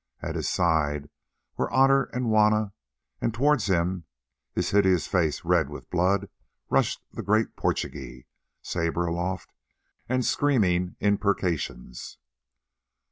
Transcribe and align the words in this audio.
At 0.19 0.33
his 0.33 0.49
side 0.49 1.11
were 1.57 1.71
Otter 1.71 2.05
and 2.05 2.25
Juanna, 2.25 2.73
and 3.21 3.31
towards 3.31 3.67
him, 3.67 4.05
his 4.51 4.71
hideous 4.71 5.05
face 5.05 5.45
red 5.45 5.69
with 5.69 5.91
blood, 5.91 6.27
rushed 6.71 7.03
the 7.11 7.21
great 7.21 7.55
Portugee, 7.55 8.25
sabre 8.63 9.05
aloft, 9.05 9.53
and 10.09 10.25
screaming 10.25 10.95
imprecations. 11.01 12.17